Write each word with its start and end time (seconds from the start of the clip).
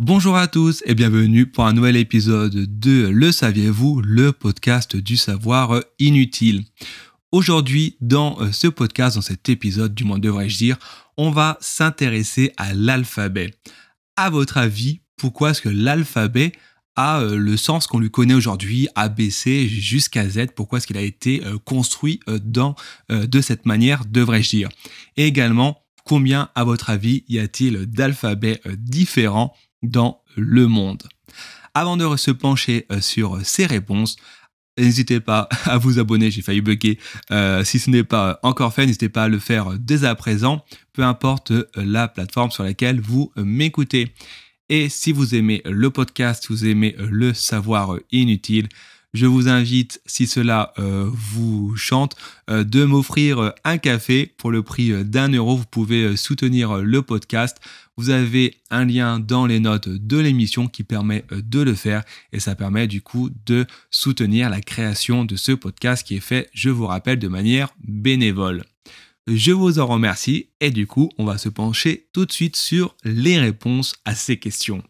Bonjour 0.00 0.36
à 0.36 0.46
tous 0.46 0.84
et 0.86 0.94
bienvenue 0.94 1.50
pour 1.50 1.66
un 1.66 1.72
nouvel 1.72 1.96
épisode 1.96 2.54
de 2.54 3.08
Le 3.08 3.32
saviez-vous, 3.32 4.00
le 4.00 4.30
podcast 4.30 4.94
du 4.94 5.16
savoir 5.16 5.82
inutile. 5.98 6.62
Aujourd'hui, 7.32 7.96
dans 8.00 8.40
euh, 8.40 8.52
ce 8.52 8.68
podcast, 8.68 9.16
dans 9.16 9.22
cet 9.22 9.48
épisode, 9.48 9.96
du 9.96 10.04
moins 10.04 10.20
devrais-je 10.20 10.56
dire, 10.56 10.78
on 11.16 11.32
va 11.32 11.58
s'intéresser 11.60 12.52
à 12.58 12.74
l'alphabet. 12.74 13.50
À 14.14 14.30
votre 14.30 14.58
avis, 14.58 15.00
pourquoi 15.16 15.50
est-ce 15.50 15.62
que 15.62 15.68
l'alphabet 15.68 16.52
a 16.94 17.20
euh, 17.20 17.36
le 17.36 17.56
sens 17.56 17.88
qu'on 17.88 17.98
lui 17.98 18.12
connaît 18.12 18.34
aujourd'hui, 18.34 18.86
ABC 18.94 19.66
jusqu'à 19.66 20.28
Z, 20.28 20.52
pourquoi 20.54 20.78
est-ce 20.78 20.86
qu'il 20.86 20.96
a 20.96 21.02
été 21.02 21.44
euh, 21.44 21.58
construit 21.58 22.20
dans, 22.28 22.76
de 23.08 23.40
cette 23.40 23.66
manière, 23.66 24.04
devrais-je 24.06 24.50
dire? 24.50 24.68
Et 25.16 25.26
également, 25.26 25.82
combien, 26.04 26.50
à 26.54 26.62
votre 26.62 26.88
avis, 26.88 27.24
y 27.28 27.40
a-t-il 27.40 27.86
d'alphabets 27.86 28.60
différents 28.76 29.52
dans 29.82 30.22
le 30.36 30.66
monde 30.66 31.02
Avant 31.74 31.96
de 31.96 32.16
se 32.16 32.30
pencher 32.30 32.86
sur 33.00 33.38
ces 33.44 33.66
réponses, 33.66 34.16
N'hésitez 34.78 35.20
pas 35.20 35.48
à 35.64 35.76
vous 35.78 35.98
abonner, 35.98 36.30
j'ai 36.30 36.42
failli 36.42 36.60
bugger. 36.60 36.98
Euh, 37.30 37.64
si 37.64 37.78
ce 37.78 37.90
n'est 37.90 38.04
pas 38.04 38.38
encore 38.42 38.72
fait, 38.72 38.86
n'hésitez 38.86 39.08
pas 39.08 39.24
à 39.24 39.28
le 39.28 39.38
faire 39.38 39.78
dès 39.78 40.04
à 40.04 40.14
présent, 40.14 40.64
peu 40.92 41.02
importe 41.02 41.50
euh, 41.50 41.64
la 41.76 42.08
plateforme 42.08 42.50
sur 42.50 42.62
laquelle 42.62 43.00
vous 43.00 43.32
euh, 43.36 43.44
m'écoutez. 43.44 44.12
Et 44.68 44.88
si 44.88 45.12
vous 45.12 45.34
aimez 45.34 45.62
le 45.64 45.90
podcast, 45.90 46.46
vous 46.50 46.66
aimez 46.66 46.94
le 46.98 47.32
savoir 47.32 47.96
inutile, 48.12 48.68
je 49.14 49.24
vous 49.24 49.48
invite, 49.48 50.02
si 50.04 50.26
cela 50.26 50.74
vous 50.76 51.74
chante, 51.76 52.14
de 52.48 52.84
m'offrir 52.84 53.54
un 53.64 53.78
café 53.78 54.30
pour 54.36 54.50
le 54.50 54.62
prix 54.62 54.92
d'un 55.06 55.30
euro. 55.32 55.56
Vous 55.56 55.64
pouvez 55.64 56.14
soutenir 56.18 56.76
le 56.76 57.00
podcast. 57.00 57.56
Vous 57.98 58.10
avez 58.10 58.54
un 58.70 58.84
lien 58.84 59.18
dans 59.18 59.44
les 59.44 59.58
notes 59.58 59.88
de 59.88 60.18
l'émission 60.18 60.68
qui 60.68 60.84
permet 60.84 61.24
euh, 61.32 61.42
de 61.42 61.58
le 61.58 61.74
faire 61.74 62.04
et 62.32 62.38
ça 62.38 62.54
permet 62.54 62.86
du 62.86 63.02
coup 63.02 63.28
de 63.44 63.66
soutenir 63.90 64.50
la 64.50 64.60
création 64.60 65.24
de 65.24 65.34
ce 65.34 65.50
podcast 65.50 66.06
qui 66.06 66.14
est 66.14 66.20
fait, 66.20 66.48
je 66.54 66.70
vous 66.70 66.86
rappelle, 66.86 67.18
de 67.18 67.26
manière 67.26 67.74
bénévole. 67.82 68.62
Je 69.26 69.50
vous 69.50 69.80
en 69.80 69.86
remercie 69.88 70.50
et 70.60 70.70
du 70.70 70.86
coup, 70.86 71.10
on 71.18 71.24
va 71.24 71.38
se 71.38 71.48
pencher 71.48 72.06
tout 72.12 72.24
de 72.24 72.30
suite 72.30 72.54
sur 72.54 72.94
les 73.02 73.36
réponses 73.36 73.96
à 74.04 74.14
ces 74.14 74.38
questions. 74.38 74.84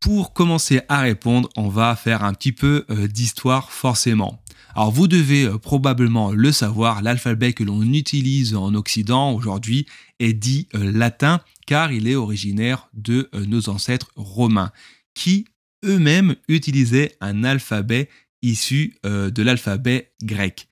Pour 0.00 0.34
commencer 0.34 0.82
à 0.90 1.00
répondre, 1.00 1.48
on 1.56 1.68
va 1.68 1.96
faire 1.96 2.24
un 2.24 2.34
petit 2.34 2.52
peu 2.52 2.84
euh, 2.90 3.08
d'histoire 3.08 3.72
forcément. 3.72 4.42
Alors 4.74 4.90
vous 4.90 5.08
devez 5.08 5.44
euh, 5.44 5.58
probablement 5.58 6.32
le 6.32 6.52
savoir, 6.52 7.02
l'alphabet 7.02 7.52
que 7.52 7.64
l'on 7.64 7.82
utilise 7.82 8.54
en 8.54 8.74
Occident 8.74 9.32
aujourd'hui 9.32 9.86
est 10.18 10.32
dit 10.32 10.68
euh, 10.74 10.90
latin 10.92 11.40
car 11.66 11.92
il 11.92 12.08
est 12.08 12.14
originaire 12.14 12.88
de 12.94 13.28
euh, 13.34 13.44
nos 13.46 13.68
ancêtres 13.68 14.10
romains 14.16 14.72
qui 15.14 15.46
eux-mêmes 15.84 16.36
utilisaient 16.48 17.16
un 17.20 17.42
alphabet 17.44 18.08
issu 18.42 18.96
de 19.04 19.42
l'alphabet 19.42 20.12
grec. 20.22 20.68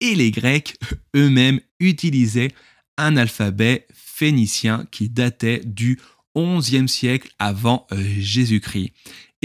Et 0.00 0.14
les 0.14 0.30
Grecs 0.30 0.76
eux-mêmes 1.16 1.60
utilisaient 1.80 2.50
un 2.96 3.16
alphabet 3.16 3.86
phénicien 3.92 4.86
qui 4.90 5.08
datait 5.08 5.60
du 5.64 5.98
11e 6.34 6.86
siècle 6.86 7.30
avant 7.38 7.86
Jésus-Christ. 8.18 8.92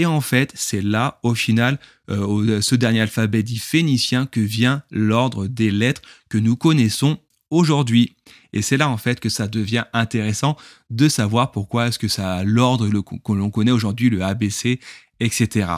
Et 0.00 0.06
en 0.06 0.22
fait, 0.22 0.50
c'est 0.54 0.80
là, 0.80 1.20
au 1.22 1.34
final, 1.34 1.78
euh, 2.08 2.62
ce 2.62 2.74
dernier 2.74 3.02
alphabet 3.02 3.42
dit 3.42 3.58
phénicien, 3.58 4.24
que 4.24 4.40
vient 4.40 4.82
l'ordre 4.90 5.46
des 5.46 5.70
lettres 5.70 6.00
que 6.30 6.38
nous 6.38 6.56
connaissons 6.56 7.18
aujourd'hui. 7.50 8.16
Et 8.54 8.62
c'est 8.62 8.78
là 8.78 8.88
en 8.88 8.96
fait 8.96 9.20
que 9.20 9.28
ça 9.28 9.46
devient 9.46 9.84
intéressant 9.92 10.56
de 10.88 11.06
savoir 11.10 11.52
pourquoi 11.52 11.88
est-ce 11.88 11.98
que 11.98 12.08
ça 12.08 12.32
a 12.36 12.44
l'ordre 12.44 12.88
que 12.88 13.32
l'on 13.34 13.50
connaît 13.50 13.72
aujourd'hui, 13.72 14.08
le 14.08 14.22
ABC, 14.22 14.80
etc. 15.20 15.68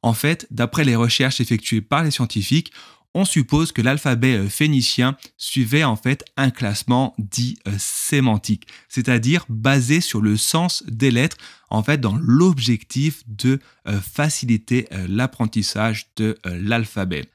En 0.00 0.14
fait, 0.14 0.46
d'après 0.50 0.84
les 0.84 0.96
recherches 0.96 1.42
effectuées 1.42 1.82
par 1.82 2.02
les 2.02 2.10
scientifiques, 2.10 2.72
on 3.14 3.24
suppose 3.24 3.72
que 3.72 3.82
l'alphabet 3.82 4.36
euh, 4.36 4.48
phénicien 4.48 5.16
suivait 5.36 5.84
en 5.84 5.96
fait 5.96 6.24
un 6.36 6.50
classement 6.50 7.14
dit 7.18 7.58
euh, 7.66 7.72
sémantique, 7.78 8.66
c'est-à-dire 8.88 9.44
basé 9.48 10.00
sur 10.00 10.20
le 10.20 10.36
sens 10.36 10.84
des 10.86 11.10
lettres, 11.10 11.36
en 11.70 11.82
fait 11.82 12.00
dans 12.00 12.16
l'objectif 12.20 13.22
de 13.26 13.58
euh, 13.88 14.00
faciliter 14.00 14.88
l'apprentissage 15.08 16.06
de 16.16 16.38
l'alphabet. 16.44 17.26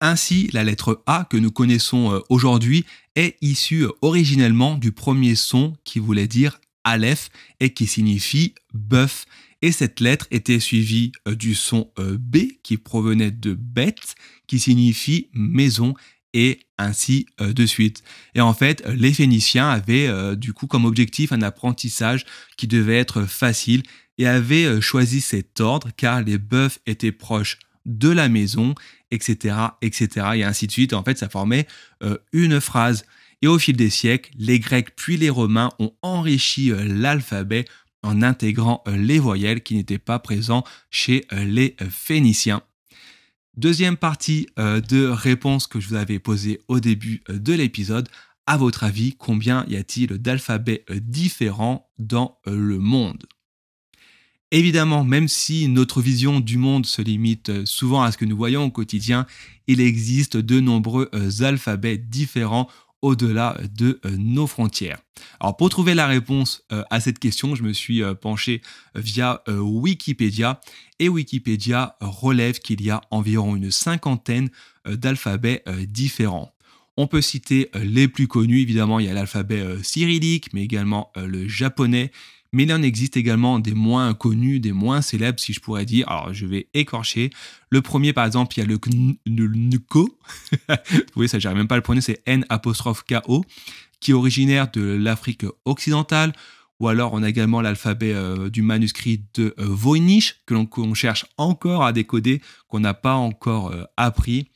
Ainsi, 0.00 0.48
la 0.52 0.64
lettre 0.64 1.02
A 1.06 1.26
que 1.28 1.36
nous 1.36 1.52
connaissons 1.52 2.22
aujourd'hui 2.28 2.84
est 3.14 3.36
issue 3.40 3.86
originellement 4.00 4.76
du 4.76 4.92
premier 4.92 5.34
son 5.34 5.74
qui 5.84 6.00
voulait 6.00 6.26
dire 6.26 6.60
Aleph 6.84 7.30
et 7.60 7.72
qui 7.72 7.86
signifie 7.86 8.54
bœuf 8.74 9.26
et 9.62 9.70
cette 9.70 10.00
lettre 10.00 10.26
était 10.32 10.60
suivie 10.60 11.12
euh, 11.26 11.36
du 11.36 11.54
son 11.54 11.90
euh, 11.98 12.18
B 12.18 12.38
qui 12.62 12.76
provenait 12.76 13.30
de 13.30 13.54
bête, 13.54 14.16
qui 14.48 14.58
signifie 14.58 15.28
maison, 15.32 15.94
et 16.34 16.60
ainsi 16.78 17.26
euh, 17.40 17.52
de 17.52 17.64
suite. 17.64 18.02
Et 18.34 18.40
en 18.40 18.54
fait, 18.54 18.82
les 18.88 19.12
Phéniciens 19.12 19.68
avaient 19.68 20.36
du 20.36 20.52
coup 20.52 20.66
comme 20.66 20.84
objectif 20.84 21.30
un 21.32 21.42
apprentissage 21.42 22.26
qui 22.56 22.66
devait 22.66 22.98
être 22.98 23.22
facile 23.22 23.82
et 24.18 24.26
avaient 24.26 24.80
choisi 24.80 25.20
cet 25.20 25.60
ordre 25.60 25.90
car 25.96 26.22
les 26.22 26.38
bœufs 26.38 26.78
étaient 26.86 27.12
proches 27.12 27.58
de 27.84 28.08
la 28.08 28.28
maison, 28.28 28.74
etc., 29.10 29.56
etc. 29.82 30.26
Et 30.36 30.44
ainsi 30.44 30.66
de 30.66 30.72
suite. 30.72 30.92
En 30.92 31.02
fait, 31.02 31.18
ça 31.18 31.28
formait 31.28 31.66
une 32.32 32.60
phrase. 32.60 33.04
Et 33.42 33.48
au 33.48 33.58
fil 33.58 33.76
des 33.76 33.90
siècles, 33.90 34.30
les 34.38 34.60
Grecs 34.60 34.94
puis 34.96 35.16
les 35.16 35.30
Romains 35.30 35.70
ont 35.78 35.92
enrichi 36.02 36.70
l'alphabet 36.70 37.64
en 38.02 38.22
intégrant 38.22 38.82
euh, 38.86 38.96
les 38.96 39.18
voyelles 39.18 39.62
qui 39.62 39.74
n'étaient 39.74 39.98
pas 39.98 40.18
présents 40.18 40.64
chez 40.90 41.26
euh, 41.32 41.44
les 41.44 41.76
euh, 41.80 41.86
Phéniciens. 41.90 42.62
Deuxième 43.54 43.98
partie 43.98 44.46
de 44.56 45.04
réponse 45.08 45.66
que 45.66 45.78
je 45.78 45.88
vous 45.88 45.94
avais 45.94 46.18
posée 46.18 46.62
au 46.68 46.80
début 46.80 47.22
de 47.28 47.52
l'épisode. 47.52 48.08
À 48.46 48.56
votre 48.56 48.82
avis, 48.82 49.14
combien 49.18 49.66
y 49.68 49.76
a-t-il 49.76 50.16
d'alphabets 50.16 50.86
différents 50.90 51.90
dans 51.98 52.38
le 52.46 52.78
monde? 52.78 53.26
Évidemment, 54.52 55.04
même 55.04 55.28
si 55.28 55.68
notre 55.68 56.00
vision 56.00 56.40
du 56.40 56.56
monde 56.56 56.86
se 56.86 57.02
limite 57.02 57.66
souvent 57.66 58.02
à 58.02 58.10
ce 58.10 58.16
que 58.16 58.24
nous 58.24 58.38
voyons 58.38 58.64
au 58.64 58.70
quotidien, 58.70 59.26
il 59.66 59.82
existe 59.82 60.38
de 60.38 60.58
nombreux 60.58 61.10
alphabets 61.42 61.98
différents 61.98 62.70
au-delà 63.02 63.58
de 63.76 64.00
euh, 64.06 64.16
nos 64.16 64.46
frontières. 64.46 64.98
Alors 65.40 65.56
pour 65.56 65.68
trouver 65.68 65.94
la 65.94 66.06
réponse 66.06 66.64
euh, 66.72 66.84
à 66.90 67.00
cette 67.00 67.18
question, 67.18 67.54
je 67.54 67.64
me 67.64 67.72
suis 67.72 68.02
euh, 68.02 68.14
penché 68.14 68.62
via 68.94 69.42
Wikipédia 69.48 70.60
et 71.00 71.08
Wikipédia 71.08 71.96
relève 72.00 72.60
qu'il 72.60 72.80
y 72.80 72.90
a 72.90 73.00
environ 73.10 73.56
une 73.56 73.70
cinquantaine 73.70 74.50
d'alphabets 74.86 75.64
différents. 75.88 76.52
On 76.96 77.06
peut 77.06 77.22
citer 77.22 77.70
les 77.74 78.06
plus 78.06 78.28
connus, 78.28 78.60
évidemment 78.60 79.00
il 79.00 79.06
y 79.06 79.08
a 79.08 79.14
l'alphabet 79.14 79.64
cyrillique, 79.82 80.52
mais 80.52 80.62
également 80.62 81.10
le 81.16 81.48
japonais, 81.48 82.12
mais 82.52 82.64
il 82.64 82.72
en 82.72 82.82
existe 82.82 83.16
également 83.16 83.58
des 83.58 83.72
moins 83.72 84.12
connus, 84.12 84.60
des 84.60 84.72
moins 84.72 85.00
célèbres, 85.00 85.40
si 85.40 85.52
je 85.52 85.60
pourrais 85.60 85.86
dire. 85.86 86.08
Alors, 86.08 86.34
je 86.34 86.44
vais 86.46 86.68
écorcher. 86.74 87.30
Le 87.70 87.80
premier, 87.80 88.12
par 88.12 88.26
exemple, 88.26 88.54
il 88.56 88.60
y 88.60 88.62
a 88.62 88.66
le 88.66 88.78
Nko. 89.26 90.18
Vous 90.68 90.96
voyez, 91.14 91.28
ça, 91.28 91.38
j'arrive 91.38 91.58
même 91.58 91.68
pas 91.68 91.76
à 91.76 91.78
le 91.78 91.82
prononcer, 91.82 92.20
c'est 92.26 92.30
N 92.30 92.44
qui 94.00 94.10
est 94.10 94.14
originaire 94.14 94.70
de 94.70 94.82
l'Afrique 94.82 95.46
occidentale. 95.64 96.32
Ou 96.80 96.88
alors, 96.88 97.12
on 97.14 97.22
a 97.22 97.28
également 97.28 97.60
l'alphabet 97.60 98.12
euh, 98.12 98.50
du 98.50 98.60
manuscrit 98.60 99.24
de 99.34 99.54
euh, 99.58 99.64
Voynich, 99.66 100.42
que 100.46 100.54
l'on 100.54 100.94
cherche 100.94 101.26
encore 101.36 101.84
à 101.84 101.92
décoder, 101.92 102.42
qu'on 102.66 102.80
n'a 102.80 102.92
pas 102.92 103.14
encore 103.14 103.70
euh, 103.70 103.84
appris. 103.96 104.48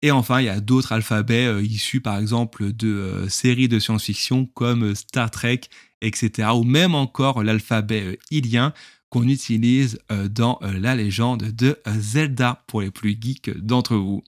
Et 0.00 0.12
enfin, 0.12 0.40
il 0.40 0.44
y 0.44 0.48
a 0.48 0.60
d'autres 0.60 0.92
alphabets 0.92 1.64
issus, 1.64 2.00
par 2.00 2.18
exemple, 2.18 2.72
de 2.72 3.26
séries 3.28 3.66
de 3.66 3.80
science-fiction 3.80 4.46
comme 4.46 4.94
Star 4.94 5.30
Trek 5.30 5.62
etc. 6.00 6.50
Ou 6.54 6.64
même 6.64 6.94
encore 6.94 7.42
l'alphabet 7.42 8.02
euh, 8.02 8.16
ilien 8.30 8.72
qu'on 9.08 9.28
utilise 9.28 9.98
euh, 10.10 10.28
dans 10.28 10.58
euh, 10.62 10.78
la 10.78 10.94
légende 10.96 11.44
de 11.44 11.78
Zelda 11.86 12.64
pour 12.66 12.82
les 12.82 12.90
plus 12.90 13.16
geeks 13.20 13.56
d'entre 13.58 13.96
vous. 13.96 14.22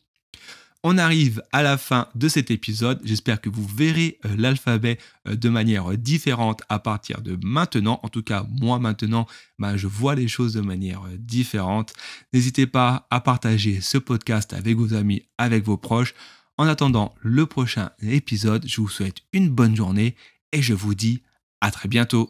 On 0.84 0.96
arrive 0.96 1.42
à 1.52 1.64
la 1.64 1.76
fin 1.76 2.08
de 2.14 2.28
cet 2.28 2.52
épisode. 2.52 3.00
J'espère 3.02 3.40
que 3.40 3.50
vous 3.50 3.66
verrez 3.66 4.20
l'alphabet 4.36 4.98
de 5.26 5.48
manière 5.48 5.98
différente 5.98 6.62
à 6.68 6.78
partir 6.78 7.20
de 7.20 7.36
maintenant. 7.42 7.98
En 8.04 8.08
tout 8.08 8.22
cas, 8.22 8.46
moi 8.48 8.78
maintenant, 8.78 9.26
ben, 9.58 9.76
je 9.76 9.88
vois 9.88 10.14
les 10.14 10.28
choses 10.28 10.54
de 10.54 10.60
manière 10.60 11.02
différente. 11.18 11.94
N'hésitez 12.32 12.68
pas 12.68 13.08
à 13.10 13.20
partager 13.20 13.80
ce 13.80 13.98
podcast 13.98 14.52
avec 14.52 14.76
vos 14.76 14.94
amis, 14.94 15.24
avec 15.36 15.64
vos 15.64 15.76
proches. 15.76 16.14
En 16.58 16.66
attendant 16.68 17.12
le 17.22 17.46
prochain 17.46 17.90
épisode, 18.00 18.64
je 18.66 18.80
vous 18.80 18.88
souhaite 18.88 19.18
une 19.32 19.48
bonne 19.48 19.74
journée 19.74 20.14
et 20.52 20.62
je 20.62 20.74
vous 20.74 20.94
dis 20.94 21.22
à 21.60 21.70
très 21.70 21.88
bientôt. 21.88 22.28